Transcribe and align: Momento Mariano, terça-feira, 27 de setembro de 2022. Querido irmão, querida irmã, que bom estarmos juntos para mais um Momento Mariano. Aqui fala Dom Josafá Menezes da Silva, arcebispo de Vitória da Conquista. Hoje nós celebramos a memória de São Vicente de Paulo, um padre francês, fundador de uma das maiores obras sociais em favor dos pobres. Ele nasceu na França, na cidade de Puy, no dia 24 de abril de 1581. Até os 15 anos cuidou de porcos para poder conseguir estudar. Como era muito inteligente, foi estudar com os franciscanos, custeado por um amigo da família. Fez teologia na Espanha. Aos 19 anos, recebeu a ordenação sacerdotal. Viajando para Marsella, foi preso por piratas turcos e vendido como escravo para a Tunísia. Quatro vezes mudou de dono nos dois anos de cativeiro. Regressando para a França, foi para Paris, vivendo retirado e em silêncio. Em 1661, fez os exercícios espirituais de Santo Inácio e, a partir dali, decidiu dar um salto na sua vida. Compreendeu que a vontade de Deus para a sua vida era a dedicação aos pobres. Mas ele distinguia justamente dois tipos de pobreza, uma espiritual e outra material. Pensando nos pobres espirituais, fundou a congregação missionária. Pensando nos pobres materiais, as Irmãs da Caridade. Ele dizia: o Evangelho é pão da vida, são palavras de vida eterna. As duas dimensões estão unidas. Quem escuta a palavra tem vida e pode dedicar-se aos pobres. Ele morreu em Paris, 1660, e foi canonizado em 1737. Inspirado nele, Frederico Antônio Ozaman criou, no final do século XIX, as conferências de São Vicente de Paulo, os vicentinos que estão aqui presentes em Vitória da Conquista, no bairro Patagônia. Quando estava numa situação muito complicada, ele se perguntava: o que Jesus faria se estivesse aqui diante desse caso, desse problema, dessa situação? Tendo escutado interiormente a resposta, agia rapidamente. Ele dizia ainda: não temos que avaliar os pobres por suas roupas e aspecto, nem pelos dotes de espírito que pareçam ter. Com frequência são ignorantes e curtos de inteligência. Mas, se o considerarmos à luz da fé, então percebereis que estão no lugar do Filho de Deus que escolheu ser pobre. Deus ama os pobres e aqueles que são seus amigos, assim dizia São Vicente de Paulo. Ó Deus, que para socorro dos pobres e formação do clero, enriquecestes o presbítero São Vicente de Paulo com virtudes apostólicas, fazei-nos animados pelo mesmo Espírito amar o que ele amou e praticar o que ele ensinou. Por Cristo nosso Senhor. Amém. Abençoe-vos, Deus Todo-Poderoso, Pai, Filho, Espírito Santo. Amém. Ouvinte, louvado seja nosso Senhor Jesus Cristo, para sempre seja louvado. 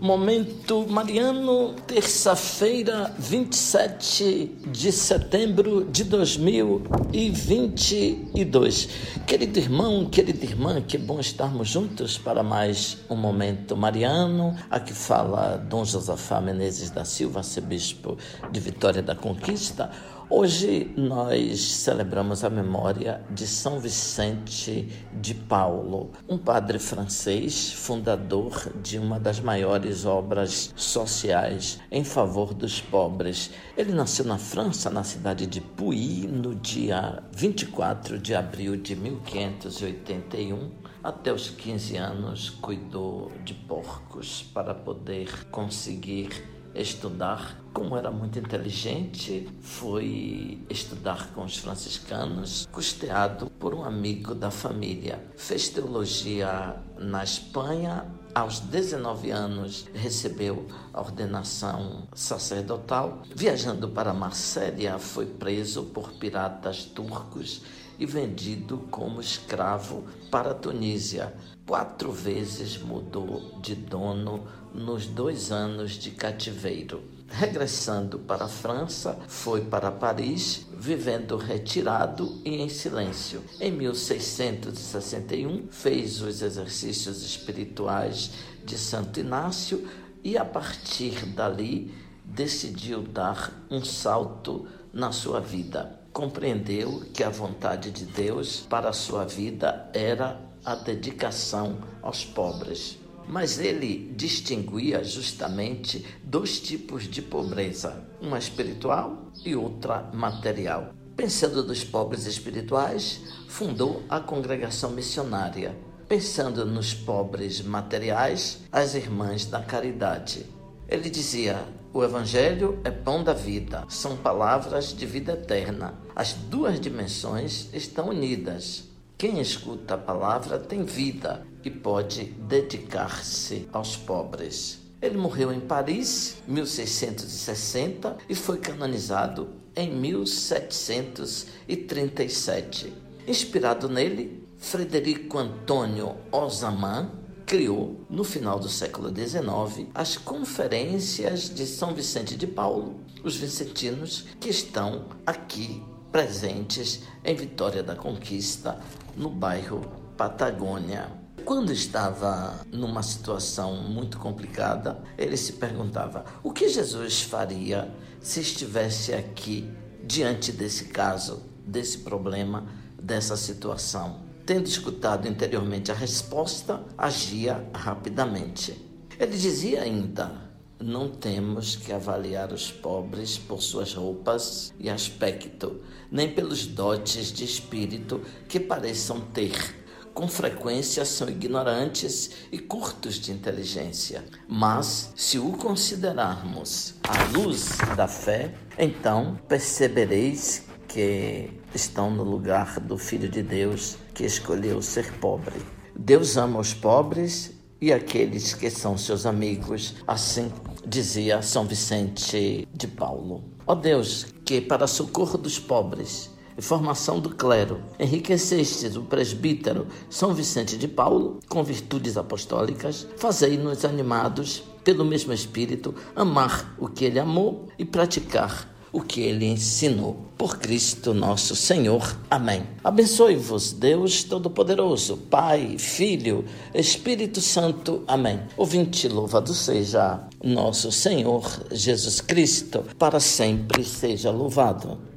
Momento 0.00 0.86
Mariano, 0.88 1.74
terça-feira, 1.86 3.14
27 3.18 4.56
de 4.68 4.90
setembro 4.90 5.84
de 5.84 6.04
2022. 6.04 8.88
Querido 9.26 9.58
irmão, 9.58 10.06
querida 10.06 10.42
irmã, 10.42 10.80
que 10.80 10.96
bom 10.96 11.20
estarmos 11.20 11.68
juntos 11.68 12.16
para 12.16 12.42
mais 12.42 12.96
um 13.10 13.14
Momento 13.14 13.76
Mariano. 13.76 14.56
Aqui 14.70 14.94
fala 14.94 15.58
Dom 15.58 15.84
Josafá 15.84 16.40
Menezes 16.40 16.88
da 16.88 17.04
Silva, 17.04 17.40
arcebispo 17.40 18.16
de 18.50 18.58
Vitória 18.58 19.02
da 19.02 19.14
Conquista. 19.14 19.90
Hoje 20.32 20.88
nós 20.96 21.60
celebramos 21.60 22.44
a 22.44 22.48
memória 22.48 23.20
de 23.32 23.48
São 23.48 23.80
Vicente 23.80 24.88
de 25.12 25.34
Paulo, 25.34 26.12
um 26.28 26.38
padre 26.38 26.78
francês, 26.78 27.72
fundador 27.72 28.72
de 28.80 28.96
uma 28.96 29.18
das 29.18 29.40
maiores 29.40 30.06
obras 30.06 30.72
sociais 30.76 31.80
em 31.90 32.04
favor 32.04 32.54
dos 32.54 32.80
pobres. 32.80 33.50
Ele 33.76 33.92
nasceu 33.92 34.24
na 34.24 34.38
França, 34.38 34.88
na 34.88 35.02
cidade 35.02 35.48
de 35.48 35.60
Puy, 35.60 36.28
no 36.28 36.54
dia 36.54 37.24
24 37.32 38.16
de 38.16 38.32
abril 38.32 38.76
de 38.76 38.94
1581. 38.94 40.70
Até 41.02 41.32
os 41.32 41.50
15 41.50 41.96
anos 41.96 42.50
cuidou 42.50 43.32
de 43.44 43.52
porcos 43.52 44.44
para 44.54 44.74
poder 44.74 45.46
conseguir 45.46 46.59
estudar. 46.74 47.56
Como 47.72 47.96
era 47.96 48.10
muito 48.10 48.38
inteligente, 48.38 49.48
foi 49.60 50.64
estudar 50.68 51.28
com 51.32 51.44
os 51.44 51.56
franciscanos, 51.58 52.68
custeado 52.72 53.48
por 53.58 53.74
um 53.74 53.84
amigo 53.84 54.34
da 54.34 54.50
família. 54.50 55.24
Fez 55.36 55.68
teologia 55.68 56.76
na 56.98 57.22
Espanha. 57.22 58.06
Aos 58.32 58.60
19 58.60 59.30
anos, 59.30 59.86
recebeu 59.92 60.66
a 60.92 61.00
ordenação 61.00 62.06
sacerdotal. 62.14 63.22
Viajando 63.34 63.88
para 63.88 64.14
Marsella, 64.14 64.98
foi 64.98 65.26
preso 65.26 65.84
por 65.84 66.12
piratas 66.12 66.84
turcos 66.84 67.62
e 67.98 68.06
vendido 68.06 68.78
como 68.90 69.20
escravo 69.20 70.04
para 70.30 70.52
a 70.52 70.54
Tunísia. 70.54 71.34
Quatro 71.70 72.10
vezes 72.10 72.76
mudou 72.78 73.60
de 73.62 73.76
dono 73.76 74.44
nos 74.74 75.06
dois 75.06 75.52
anos 75.52 75.92
de 75.92 76.10
cativeiro. 76.10 77.00
Regressando 77.28 78.18
para 78.18 78.46
a 78.46 78.48
França, 78.48 79.16
foi 79.28 79.60
para 79.60 79.92
Paris, 79.92 80.66
vivendo 80.76 81.36
retirado 81.36 82.40
e 82.44 82.56
em 82.56 82.68
silêncio. 82.68 83.44
Em 83.60 83.70
1661, 83.70 85.68
fez 85.70 86.20
os 86.20 86.42
exercícios 86.42 87.22
espirituais 87.22 88.32
de 88.64 88.76
Santo 88.76 89.20
Inácio 89.20 89.88
e, 90.24 90.36
a 90.36 90.44
partir 90.44 91.24
dali, 91.24 91.94
decidiu 92.24 93.00
dar 93.00 93.52
um 93.70 93.84
salto 93.84 94.66
na 94.92 95.12
sua 95.12 95.38
vida. 95.38 96.00
Compreendeu 96.12 97.04
que 97.14 97.22
a 97.22 97.30
vontade 97.30 97.92
de 97.92 98.06
Deus 98.06 98.58
para 98.58 98.88
a 98.88 98.92
sua 98.92 99.24
vida 99.24 99.88
era 99.94 100.49
a 100.64 100.74
dedicação 100.74 101.78
aos 102.02 102.24
pobres. 102.24 102.98
Mas 103.28 103.58
ele 103.58 104.12
distinguia 104.16 105.04
justamente 105.04 106.04
dois 106.24 106.58
tipos 106.58 107.04
de 107.04 107.22
pobreza, 107.22 108.04
uma 108.20 108.38
espiritual 108.38 109.30
e 109.44 109.54
outra 109.54 110.10
material. 110.12 110.92
Pensando 111.16 111.64
nos 111.64 111.84
pobres 111.84 112.26
espirituais, 112.26 113.20
fundou 113.46 114.02
a 114.08 114.20
congregação 114.20 114.90
missionária. 114.90 115.76
Pensando 116.08 116.64
nos 116.64 116.92
pobres 116.92 117.60
materiais, 117.60 118.60
as 118.72 118.94
Irmãs 118.94 119.44
da 119.44 119.62
Caridade. 119.62 120.46
Ele 120.88 121.08
dizia: 121.08 121.64
o 121.92 122.04
Evangelho 122.04 122.80
é 122.84 122.90
pão 122.90 123.24
da 123.24 123.32
vida, 123.32 123.84
são 123.88 124.16
palavras 124.16 124.94
de 124.94 125.04
vida 125.04 125.32
eterna. 125.32 125.94
As 126.14 126.32
duas 126.32 126.80
dimensões 126.80 127.68
estão 127.72 128.10
unidas. 128.10 128.89
Quem 129.20 129.38
escuta 129.38 129.94
a 129.96 129.98
palavra 129.98 130.58
tem 130.58 130.82
vida 130.82 131.46
e 131.62 131.70
pode 131.70 132.24
dedicar-se 132.24 133.68
aos 133.70 133.94
pobres. 133.94 134.78
Ele 135.02 135.18
morreu 135.18 135.52
em 135.52 135.60
Paris, 135.60 136.38
1660, 136.48 138.16
e 138.30 138.34
foi 138.34 138.56
canonizado 138.56 139.50
em 139.76 139.94
1737. 139.94 142.94
Inspirado 143.28 143.90
nele, 143.90 144.42
Frederico 144.56 145.36
Antônio 145.36 146.16
Ozaman 146.32 147.10
criou, 147.44 148.00
no 148.08 148.24
final 148.24 148.58
do 148.58 148.70
século 148.70 149.14
XIX, 149.14 149.86
as 149.94 150.16
conferências 150.16 151.54
de 151.54 151.66
São 151.66 151.92
Vicente 151.92 152.36
de 152.36 152.46
Paulo, 152.46 152.98
os 153.22 153.36
vicentinos 153.36 154.24
que 154.40 154.48
estão 154.48 155.08
aqui 155.26 155.82
presentes 156.10 157.02
em 157.24 157.34
Vitória 157.34 157.82
da 157.82 157.94
Conquista, 157.94 158.78
no 159.16 159.30
bairro 159.30 159.80
Patagônia. 160.16 161.08
Quando 161.44 161.72
estava 161.72 162.60
numa 162.70 163.02
situação 163.02 163.76
muito 163.76 164.18
complicada, 164.18 165.02
ele 165.16 165.36
se 165.36 165.54
perguntava: 165.54 166.24
o 166.42 166.52
que 166.52 166.68
Jesus 166.68 167.22
faria 167.22 167.90
se 168.20 168.40
estivesse 168.40 169.12
aqui 169.14 169.70
diante 170.04 170.52
desse 170.52 170.86
caso, 170.86 171.42
desse 171.66 171.98
problema, 171.98 172.66
dessa 173.00 173.36
situação? 173.36 174.20
Tendo 174.44 174.66
escutado 174.66 175.28
interiormente 175.28 175.90
a 175.90 175.94
resposta, 175.94 176.84
agia 176.98 177.66
rapidamente. 177.72 178.86
Ele 179.18 179.36
dizia 179.36 179.82
ainda: 179.82 180.49
não 180.82 181.08
temos 181.08 181.76
que 181.76 181.92
avaliar 181.92 182.52
os 182.52 182.70
pobres 182.70 183.36
por 183.36 183.62
suas 183.62 183.94
roupas 183.94 184.72
e 184.78 184.88
aspecto, 184.88 185.80
nem 186.10 186.32
pelos 186.32 186.66
dotes 186.66 187.32
de 187.32 187.44
espírito 187.44 188.22
que 188.48 188.58
pareçam 188.58 189.20
ter. 189.20 189.78
Com 190.12 190.26
frequência 190.26 191.04
são 191.04 191.28
ignorantes 191.28 192.30
e 192.50 192.58
curtos 192.58 193.14
de 193.14 193.30
inteligência. 193.30 194.24
Mas, 194.48 195.12
se 195.14 195.38
o 195.38 195.52
considerarmos 195.52 196.94
à 197.02 197.38
luz 197.38 197.78
da 197.96 198.08
fé, 198.08 198.54
então 198.78 199.38
percebereis 199.48 200.64
que 200.88 201.50
estão 201.74 202.10
no 202.10 202.24
lugar 202.24 202.80
do 202.80 202.98
Filho 202.98 203.28
de 203.28 203.42
Deus 203.42 203.96
que 204.12 204.24
escolheu 204.24 204.82
ser 204.82 205.12
pobre. 205.18 205.54
Deus 205.94 206.36
ama 206.36 206.58
os 206.58 206.74
pobres 206.74 207.52
e 207.80 207.92
aqueles 207.92 208.52
que 208.52 208.68
são 208.68 208.98
seus 208.98 209.24
amigos, 209.24 209.94
assim 210.06 210.52
dizia 210.86 211.42
São 211.42 211.64
Vicente 211.64 212.66
de 212.72 212.86
Paulo. 212.86 213.44
Ó 213.66 213.74
Deus, 213.74 214.26
que 214.44 214.60
para 214.60 214.86
socorro 214.86 215.38
dos 215.38 215.58
pobres 215.58 216.30
e 216.56 216.62
formação 216.62 217.20
do 217.20 217.30
clero, 217.30 217.82
enriquecestes 217.98 218.96
o 218.96 219.02
presbítero 219.02 219.86
São 220.08 220.34
Vicente 220.34 220.76
de 220.76 220.88
Paulo 220.88 221.40
com 221.48 221.62
virtudes 221.62 222.16
apostólicas, 222.16 223.06
fazei-nos 223.16 223.84
animados 223.84 224.62
pelo 224.82 225.04
mesmo 225.04 225.32
Espírito 225.32 225.94
amar 226.16 226.74
o 226.78 226.88
que 226.88 227.04
ele 227.04 227.18
amou 227.18 227.68
e 227.78 227.84
praticar 227.84 228.68
o 228.92 229.00
que 229.00 229.20
ele 229.20 229.46
ensinou. 229.46 230.16
Por 230.36 230.58
Cristo 230.58 231.12
nosso 231.12 231.54
Senhor. 231.54 232.16
Amém. 232.30 232.62
Abençoe-vos, 232.82 233.72
Deus 233.72 234.24
Todo-Poderoso, 234.24 235.16
Pai, 235.16 235.76
Filho, 235.78 236.44
Espírito 236.74 237.40
Santo. 237.40 238.02
Amém. 238.06 238.40
Ouvinte, 238.56 239.06
louvado 239.06 239.52
seja 239.52 240.20
nosso 240.42 240.90
Senhor 240.90 241.44
Jesus 241.70 242.20
Cristo, 242.20 242.84
para 242.98 243.20
sempre 243.20 243.84
seja 243.84 244.30
louvado. 244.30 245.09